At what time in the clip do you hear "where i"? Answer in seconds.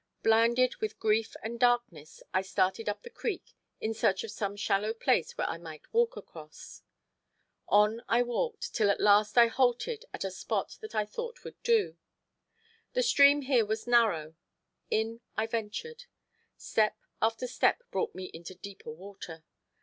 5.37-5.59